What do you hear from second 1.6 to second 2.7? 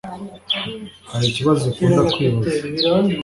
ukunda kwibaza